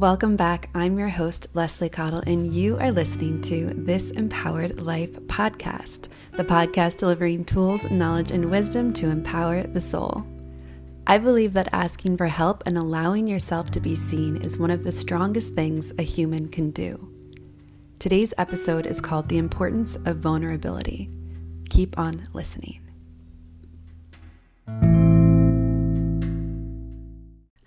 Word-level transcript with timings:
Welcome 0.00 0.36
back. 0.36 0.70
I'm 0.74 0.98
your 0.98 1.10
host, 1.10 1.48
Leslie 1.52 1.90
Cottle, 1.90 2.22
and 2.26 2.46
you 2.46 2.78
are 2.78 2.90
listening 2.90 3.42
to 3.42 3.66
This 3.74 4.10
Empowered 4.12 4.80
Life 4.80 5.12
podcast, 5.26 6.08
the 6.32 6.42
podcast 6.42 6.96
delivering 6.96 7.44
tools, 7.44 7.90
knowledge, 7.90 8.30
and 8.30 8.50
wisdom 8.50 8.94
to 8.94 9.10
empower 9.10 9.62
the 9.62 9.80
soul. 9.82 10.24
I 11.06 11.18
believe 11.18 11.52
that 11.52 11.68
asking 11.74 12.16
for 12.16 12.28
help 12.28 12.62
and 12.64 12.78
allowing 12.78 13.28
yourself 13.28 13.70
to 13.72 13.80
be 13.80 13.94
seen 13.94 14.36
is 14.36 14.56
one 14.56 14.70
of 14.70 14.84
the 14.84 14.90
strongest 14.90 15.54
things 15.54 15.92
a 15.98 16.02
human 16.02 16.48
can 16.48 16.70
do. 16.70 17.06
Today's 17.98 18.32
episode 18.38 18.86
is 18.86 19.02
called 19.02 19.28
The 19.28 19.36
Importance 19.36 19.96
of 20.06 20.16
Vulnerability. 20.16 21.10
Keep 21.68 21.98
on 21.98 22.26
listening. 22.32 22.89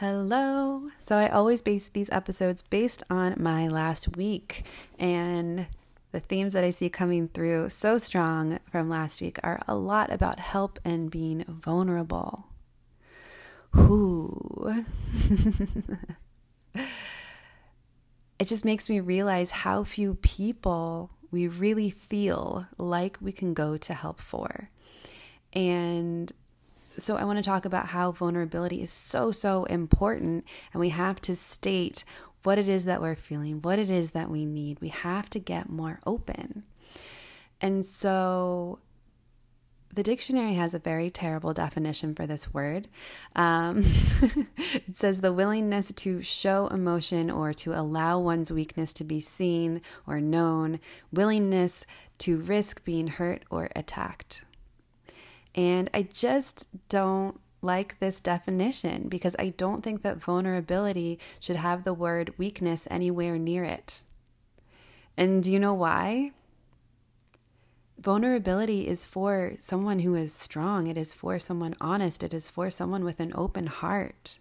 Hello. 0.00 0.88
So 0.98 1.18
I 1.18 1.28
always 1.28 1.60
base 1.60 1.90
these 1.90 2.08
episodes 2.08 2.62
based 2.62 3.02
on 3.10 3.34
my 3.36 3.68
last 3.68 4.16
week 4.16 4.64
and 4.98 5.66
the 6.12 6.20
themes 6.20 6.54
that 6.54 6.64
I 6.64 6.70
see 6.70 6.88
coming 6.88 7.28
through 7.28 7.68
so 7.68 7.98
strong 7.98 8.60
from 8.72 8.88
last 8.88 9.20
week 9.20 9.38
are 9.42 9.60
a 9.68 9.74
lot 9.74 10.10
about 10.10 10.40
help 10.40 10.78
and 10.86 11.10
being 11.10 11.44
vulnerable. 11.46 12.46
Who? 13.72 14.86
it 16.74 18.46
just 18.46 18.64
makes 18.64 18.88
me 18.88 19.00
realize 19.00 19.50
how 19.50 19.84
few 19.84 20.14
people 20.14 21.10
we 21.30 21.46
really 21.46 21.90
feel 21.90 22.66
like 22.78 23.18
we 23.20 23.32
can 23.32 23.52
go 23.52 23.76
to 23.76 23.92
help 23.92 24.18
for. 24.18 24.70
And 25.52 26.32
so, 27.00 27.16
I 27.16 27.24
want 27.24 27.38
to 27.38 27.42
talk 27.42 27.64
about 27.64 27.88
how 27.88 28.12
vulnerability 28.12 28.82
is 28.82 28.90
so, 28.90 29.32
so 29.32 29.64
important. 29.64 30.44
And 30.72 30.80
we 30.80 30.90
have 30.90 31.20
to 31.22 31.36
state 31.36 32.04
what 32.42 32.58
it 32.58 32.68
is 32.68 32.84
that 32.86 33.02
we're 33.02 33.14
feeling, 33.14 33.60
what 33.62 33.78
it 33.78 33.90
is 33.90 34.12
that 34.12 34.30
we 34.30 34.44
need. 34.44 34.80
We 34.80 34.88
have 34.88 35.28
to 35.30 35.38
get 35.38 35.68
more 35.68 36.00
open. 36.06 36.64
And 37.60 37.84
so, 37.84 38.78
the 39.92 40.02
dictionary 40.02 40.54
has 40.54 40.72
a 40.72 40.78
very 40.78 41.10
terrible 41.10 41.52
definition 41.52 42.14
for 42.14 42.26
this 42.26 42.54
word. 42.54 42.88
Um, 43.34 43.78
it 44.56 44.96
says 44.96 45.20
the 45.20 45.32
willingness 45.32 45.92
to 45.92 46.22
show 46.22 46.68
emotion 46.68 47.30
or 47.30 47.52
to 47.54 47.78
allow 47.78 48.18
one's 48.18 48.52
weakness 48.52 48.92
to 48.94 49.04
be 49.04 49.20
seen 49.20 49.82
or 50.06 50.20
known, 50.20 50.78
willingness 51.12 51.84
to 52.18 52.38
risk 52.38 52.84
being 52.84 53.08
hurt 53.08 53.42
or 53.50 53.68
attacked. 53.74 54.44
And 55.54 55.90
I 55.92 56.02
just 56.04 56.66
don't 56.88 57.40
like 57.62 57.98
this 57.98 58.20
definition 58.20 59.08
because 59.08 59.36
I 59.38 59.50
don't 59.50 59.82
think 59.82 60.02
that 60.02 60.22
vulnerability 60.22 61.18
should 61.38 61.56
have 61.56 61.84
the 61.84 61.94
word 61.94 62.34
weakness 62.38 62.86
anywhere 62.90 63.38
near 63.38 63.64
it. 63.64 64.00
And 65.16 65.42
do 65.42 65.52
you 65.52 65.58
know 65.58 65.74
why? 65.74 66.32
Vulnerability 67.98 68.88
is 68.88 69.04
for 69.04 69.52
someone 69.58 69.98
who 69.98 70.14
is 70.14 70.32
strong, 70.32 70.86
it 70.86 70.96
is 70.96 71.12
for 71.12 71.38
someone 71.38 71.74
honest, 71.82 72.22
it 72.22 72.32
is 72.32 72.48
for 72.48 72.70
someone 72.70 73.04
with 73.04 73.20
an 73.20 73.32
open 73.34 73.66
heart. 73.66 74.38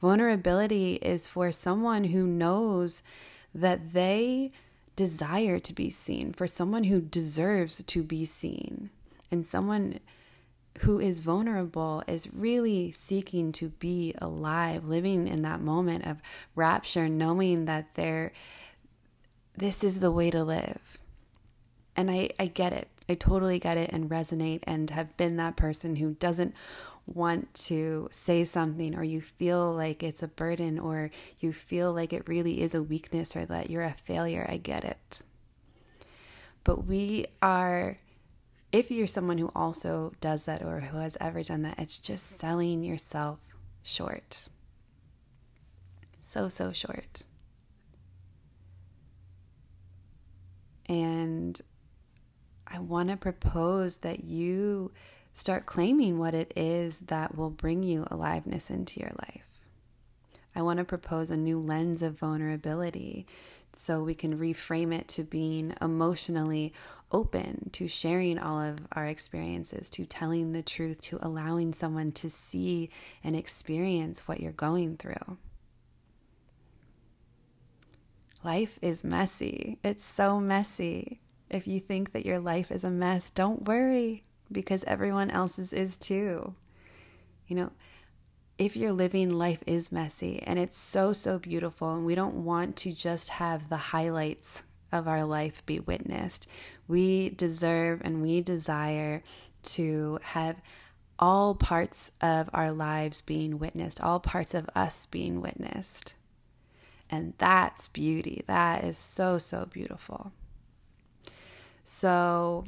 Vulnerability 0.00 0.94
is 0.94 1.26
for 1.26 1.52
someone 1.52 2.04
who 2.04 2.26
knows 2.26 3.02
that 3.54 3.92
they 3.92 4.50
desire 4.96 5.58
to 5.58 5.74
be 5.74 5.90
seen, 5.90 6.32
for 6.32 6.46
someone 6.46 6.84
who 6.84 7.02
deserves 7.02 7.82
to 7.82 8.02
be 8.02 8.24
seen, 8.24 8.88
and 9.30 9.44
someone 9.44 10.00
who 10.80 10.98
is 10.98 11.20
vulnerable 11.20 12.02
is 12.06 12.32
really 12.32 12.90
seeking 12.90 13.52
to 13.52 13.68
be 13.68 14.14
alive, 14.18 14.84
living 14.86 15.28
in 15.28 15.42
that 15.42 15.60
moment 15.60 16.06
of 16.06 16.22
rapture, 16.54 17.08
knowing 17.08 17.66
that 17.66 17.94
they're 17.94 18.32
this 19.56 19.84
is 19.84 20.00
the 20.00 20.12
way 20.12 20.30
to 20.30 20.42
live. 20.42 20.98
And 21.94 22.10
I, 22.10 22.30
I 22.38 22.46
get 22.46 22.72
it. 22.72 22.88
I 23.08 23.14
totally 23.14 23.58
get 23.58 23.76
it 23.76 23.90
and 23.92 24.08
resonate 24.08 24.60
and 24.62 24.88
have 24.90 25.14
been 25.16 25.36
that 25.36 25.56
person 25.56 25.96
who 25.96 26.14
doesn't 26.14 26.54
want 27.06 27.52
to 27.52 28.08
say 28.12 28.44
something 28.44 28.94
or 28.94 29.02
you 29.02 29.20
feel 29.20 29.72
like 29.74 30.02
it's 30.02 30.22
a 30.22 30.28
burden 30.28 30.78
or 30.78 31.10
you 31.40 31.52
feel 31.52 31.92
like 31.92 32.12
it 32.12 32.28
really 32.28 32.62
is 32.62 32.74
a 32.74 32.82
weakness 32.82 33.36
or 33.36 33.44
that 33.46 33.68
you're 33.68 33.82
a 33.82 33.92
failure. 33.92 34.46
I 34.48 34.56
get 34.56 34.84
it. 34.84 35.22
But 36.64 36.86
we 36.86 37.26
are 37.42 37.98
if 38.72 38.90
you're 38.90 39.06
someone 39.06 39.38
who 39.38 39.50
also 39.54 40.12
does 40.20 40.44
that 40.44 40.62
or 40.62 40.80
who 40.80 40.98
has 40.98 41.16
ever 41.20 41.42
done 41.42 41.62
that, 41.62 41.78
it's 41.78 41.98
just 41.98 42.38
selling 42.38 42.84
yourself 42.84 43.40
short. 43.82 44.48
So, 46.20 46.48
so 46.48 46.72
short. 46.72 47.22
And 50.86 51.60
I 52.66 52.78
want 52.78 53.08
to 53.08 53.16
propose 53.16 53.98
that 53.98 54.24
you 54.24 54.92
start 55.34 55.66
claiming 55.66 56.18
what 56.18 56.34
it 56.34 56.52
is 56.56 57.00
that 57.00 57.36
will 57.36 57.50
bring 57.50 57.82
you 57.82 58.06
aliveness 58.10 58.70
into 58.70 59.00
your 59.00 59.12
life. 59.18 59.49
I 60.54 60.62
want 60.62 60.78
to 60.78 60.84
propose 60.84 61.30
a 61.30 61.36
new 61.36 61.58
lens 61.58 62.02
of 62.02 62.18
vulnerability 62.18 63.26
so 63.72 64.02
we 64.02 64.14
can 64.14 64.38
reframe 64.38 64.92
it 64.92 65.08
to 65.08 65.22
being 65.22 65.74
emotionally 65.80 66.72
open 67.12 67.70
to 67.72 67.88
sharing 67.88 68.38
all 68.38 68.60
of 68.60 68.78
our 68.92 69.06
experiences, 69.06 69.90
to 69.90 70.06
telling 70.06 70.52
the 70.52 70.62
truth, 70.62 71.00
to 71.02 71.18
allowing 71.22 71.72
someone 71.72 72.12
to 72.12 72.30
see 72.30 72.90
and 73.22 73.34
experience 73.34 74.26
what 74.26 74.40
you're 74.40 74.52
going 74.52 74.96
through. 74.96 75.38
Life 78.42 78.78
is 78.80 79.04
messy. 79.04 79.78
It's 79.84 80.04
so 80.04 80.40
messy. 80.40 81.20
If 81.50 81.66
you 81.66 81.80
think 81.80 82.12
that 82.12 82.24
your 82.24 82.38
life 82.38 82.70
is 82.70 82.84
a 82.84 82.90
mess, 82.90 83.30
don't 83.30 83.66
worry 83.66 84.24
because 84.50 84.84
everyone 84.84 85.30
else's 85.30 85.72
is 85.72 85.96
too. 85.96 86.54
You 87.48 87.56
know, 87.56 87.72
if 88.60 88.76
you're 88.76 88.92
living, 88.92 89.30
life 89.30 89.64
is 89.66 89.90
messy 89.90 90.42
and 90.42 90.58
it's 90.58 90.76
so, 90.76 91.14
so 91.14 91.38
beautiful. 91.38 91.94
And 91.94 92.04
we 92.04 92.14
don't 92.14 92.44
want 92.44 92.76
to 92.76 92.92
just 92.92 93.30
have 93.30 93.70
the 93.70 93.78
highlights 93.78 94.62
of 94.92 95.08
our 95.08 95.24
life 95.24 95.64
be 95.64 95.80
witnessed. 95.80 96.46
We 96.86 97.30
deserve 97.30 98.02
and 98.04 98.20
we 98.20 98.42
desire 98.42 99.22
to 99.62 100.18
have 100.22 100.60
all 101.18 101.54
parts 101.54 102.10
of 102.20 102.50
our 102.52 102.70
lives 102.70 103.22
being 103.22 103.58
witnessed, 103.58 103.98
all 104.02 104.20
parts 104.20 104.52
of 104.52 104.68
us 104.74 105.06
being 105.06 105.40
witnessed. 105.40 106.12
And 107.08 107.32
that's 107.38 107.88
beauty. 107.88 108.44
That 108.46 108.84
is 108.84 108.98
so, 108.98 109.38
so 109.38 109.68
beautiful. 109.72 110.32
So 111.84 112.66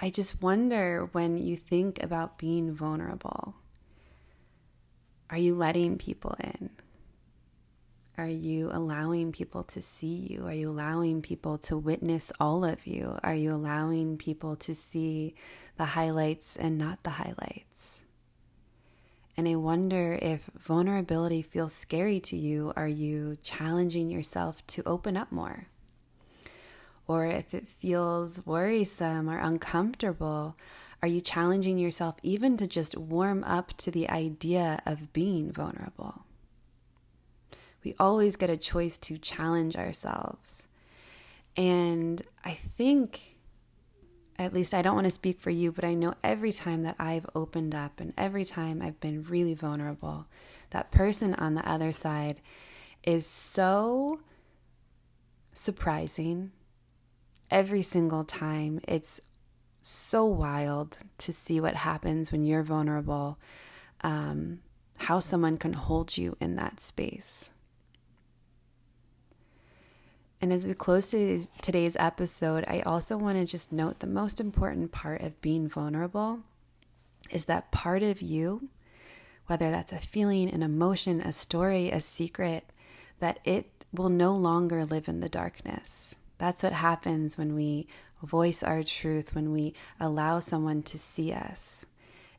I 0.00 0.10
just 0.10 0.42
wonder 0.42 1.08
when 1.12 1.38
you 1.38 1.56
think 1.56 2.02
about 2.02 2.38
being 2.38 2.74
vulnerable, 2.74 3.54
are 5.32 5.38
you 5.38 5.54
letting 5.54 5.96
people 5.96 6.36
in? 6.38 6.68
Are 8.18 8.28
you 8.28 8.68
allowing 8.70 9.32
people 9.32 9.62
to 9.64 9.80
see 9.80 10.28
you? 10.30 10.46
Are 10.46 10.52
you 10.52 10.68
allowing 10.68 11.22
people 11.22 11.56
to 11.58 11.78
witness 11.78 12.30
all 12.38 12.66
of 12.66 12.86
you? 12.86 13.18
Are 13.22 13.34
you 13.34 13.54
allowing 13.54 14.18
people 14.18 14.56
to 14.56 14.74
see 14.74 15.34
the 15.78 15.86
highlights 15.86 16.56
and 16.56 16.76
not 16.76 17.02
the 17.02 17.10
highlights? 17.10 18.00
And 19.34 19.48
I 19.48 19.54
wonder 19.54 20.18
if 20.20 20.50
vulnerability 20.58 21.40
feels 21.40 21.72
scary 21.72 22.20
to 22.20 22.36
you, 22.36 22.74
are 22.76 22.86
you 22.86 23.38
challenging 23.42 24.10
yourself 24.10 24.64
to 24.66 24.82
open 24.84 25.16
up 25.16 25.32
more? 25.32 25.68
Or 27.08 27.24
if 27.24 27.54
it 27.54 27.66
feels 27.66 28.44
worrisome 28.44 29.30
or 29.30 29.38
uncomfortable, 29.38 30.56
are 31.02 31.08
you 31.08 31.20
challenging 31.20 31.78
yourself 31.78 32.16
even 32.22 32.56
to 32.58 32.66
just 32.66 32.96
warm 32.96 33.42
up 33.44 33.76
to 33.78 33.90
the 33.90 34.08
idea 34.08 34.80
of 34.86 35.12
being 35.12 35.50
vulnerable? 35.50 36.24
we 37.84 37.94
always 37.98 38.36
get 38.36 38.50
a 38.50 38.56
choice 38.56 38.98
to 38.98 39.18
challenge 39.18 39.76
ourselves. 39.76 40.68
And 41.56 42.22
I 42.44 42.52
think, 42.52 43.36
at 44.38 44.52
least 44.52 44.72
I 44.72 44.82
don't 44.82 44.94
want 44.94 45.06
to 45.06 45.10
speak 45.10 45.40
for 45.40 45.50
you, 45.50 45.72
but 45.72 45.84
I 45.84 45.94
know 45.94 46.14
every 46.22 46.52
time 46.52 46.82
that 46.84 46.96
I've 46.98 47.26
opened 47.34 47.74
up 47.74 48.00
and 48.00 48.14
every 48.16 48.44
time 48.44 48.80
I've 48.80 49.00
been 49.00 49.24
really 49.24 49.54
vulnerable, 49.54 50.26
that 50.70 50.90
person 50.90 51.34
on 51.34 51.54
the 51.54 51.68
other 51.68 51.92
side 51.92 52.40
is 53.02 53.26
so 53.26 54.20
surprising 55.52 56.52
every 57.50 57.82
single 57.82 58.24
time. 58.24 58.80
It's 58.88 59.20
so 59.82 60.24
wild 60.24 60.98
to 61.18 61.32
see 61.32 61.60
what 61.60 61.74
happens 61.74 62.30
when 62.30 62.42
you're 62.42 62.62
vulnerable, 62.62 63.38
um, 64.02 64.60
how 64.98 65.18
someone 65.18 65.56
can 65.56 65.72
hold 65.72 66.16
you 66.16 66.36
in 66.40 66.56
that 66.56 66.80
space. 66.80 67.50
And 70.40 70.52
as 70.52 70.66
we 70.66 70.74
close 70.74 71.10
to 71.12 71.46
today's 71.60 71.96
episode, 72.00 72.64
I 72.66 72.80
also 72.80 73.16
want 73.16 73.38
to 73.38 73.44
just 73.44 73.72
note 73.72 74.00
the 74.00 74.08
most 74.08 74.40
important 74.40 74.90
part 74.90 75.20
of 75.20 75.40
being 75.40 75.68
vulnerable 75.68 76.40
is 77.30 77.44
that 77.44 77.70
part 77.70 78.02
of 78.02 78.20
you, 78.20 78.68
whether 79.46 79.70
that's 79.70 79.92
a 79.92 79.98
feeling, 79.98 80.50
an 80.50 80.62
emotion, 80.62 81.20
a 81.20 81.32
story, 81.32 81.90
a 81.90 82.00
secret, 82.00 82.64
that 83.20 83.38
it 83.44 83.84
will 83.92 84.08
no 84.08 84.34
longer 84.34 84.84
live 84.84 85.08
in 85.08 85.20
the 85.20 85.28
darkness. 85.28 86.16
That's 86.38 86.64
what 86.64 86.72
happens 86.72 87.38
when 87.38 87.54
we 87.54 87.86
voice 88.22 88.62
our 88.62 88.82
truth, 88.82 89.34
when 89.34 89.52
we 89.52 89.74
allow 90.00 90.38
someone 90.38 90.82
to 90.84 90.98
see 90.98 91.32
us. 91.32 91.86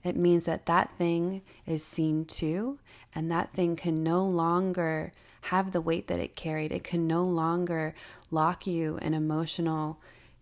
It 0.04 0.16
means 0.16 0.46
that 0.46 0.66
that 0.66 0.98
thing 0.98 1.42
is 1.66 1.84
seen 1.84 2.26
too, 2.26 2.80
and 3.16 3.32
that 3.32 3.54
thing 3.54 3.76
can 3.76 4.04
no 4.04 4.26
longer 4.26 5.12
have 5.42 5.72
the 5.72 5.82
weight 5.82 6.08
that 6.08 6.20
it 6.20 6.36
carried. 6.36 6.72
It 6.72 6.84
can 6.84 7.08
no 7.08 7.24
longer 7.24 7.94
lock 8.32 8.66
you 8.66 8.98
in 9.02 9.14
emotional 9.14 10.00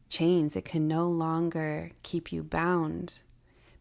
chains. 0.10 0.56
It 0.56 0.66
can 0.66 0.88
no 0.88 1.08
longer 1.08 1.92
keep 2.04 2.32
you 2.32 2.44
bound. 2.44 3.20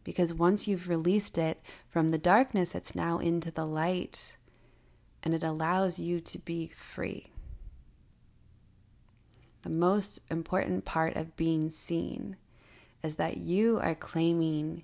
Because 0.03 0.33
once 0.33 0.67
you've 0.67 0.89
released 0.89 1.37
it 1.37 1.61
from 1.87 2.09
the 2.09 2.17
darkness, 2.17 2.73
it's 2.73 2.95
now 2.95 3.19
into 3.19 3.51
the 3.51 3.65
light 3.65 4.35
and 5.23 5.33
it 5.33 5.43
allows 5.43 5.99
you 5.99 6.19
to 6.19 6.39
be 6.39 6.67
free. 6.67 7.27
The 9.63 9.69
most 9.69 10.19
important 10.29 10.85
part 10.85 11.15
of 11.15 11.35
being 11.35 11.69
seen 11.69 12.35
is 13.03 13.15
that 13.15 13.37
you 13.37 13.79
are 13.79 13.95
claiming 13.95 14.83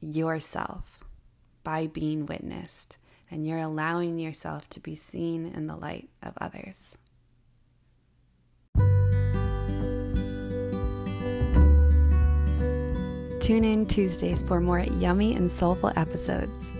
yourself 0.00 1.04
by 1.62 1.86
being 1.86 2.26
witnessed 2.26 2.98
and 3.30 3.46
you're 3.46 3.58
allowing 3.58 4.18
yourself 4.18 4.68
to 4.70 4.80
be 4.80 4.94
seen 4.94 5.46
in 5.46 5.66
the 5.66 5.76
light 5.76 6.08
of 6.22 6.34
others. 6.40 6.96
Tune 13.40 13.64
in 13.64 13.86
Tuesdays 13.86 14.42
for 14.42 14.60
more 14.60 14.80
yummy 14.80 15.34
and 15.34 15.50
soulful 15.50 15.92
episodes. 15.96 16.72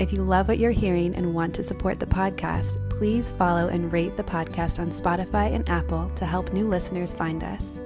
If 0.00 0.12
you 0.14 0.24
love 0.24 0.48
what 0.48 0.58
you're 0.58 0.70
hearing 0.70 1.14
and 1.14 1.34
want 1.34 1.54
to 1.56 1.62
support 1.62 2.00
the 2.00 2.06
podcast, 2.06 2.88
please 2.88 3.32
follow 3.32 3.68
and 3.68 3.92
rate 3.92 4.16
the 4.16 4.24
podcast 4.24 4.78
on 4.78 4.88
Spotify 4.88 5.54
and 5.54 5.68
Apple 5.68 6.10
to 6.16 6.24
help 6.24 6.54
new 6.54 6.66
listeners 6.66 7.12
find 7.12 7.44
us. 7.44 7.78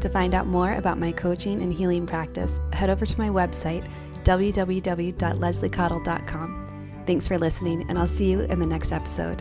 To 0.00 0.08
find 0.08 0.34
out 0.34 0.48
more 0.48 0.74
about 0.74 0.98
my 0.98 1.12
coaching 1.12 1.62
and 1.62 1.72
healing 1.72 2.08
practice, 2.08 2.58
head 2.72 2.90
over 2.90 3.06
to 3.06 3.18
my 3.18 3.28
website, 3.28 3.88
www.lesliecottle.com. 4.24 7.02
Thanks 7.06 7.28
for 7.28 7.38
listening, 7.38 7.86
and 7.88 8.00
I'll 8.00 8.08
see 8.08 8.32
you 8.32 8.40
in 8.40 8.58
the 8.58 8.66
next 8.66 8.90
episode. 8.90 9.40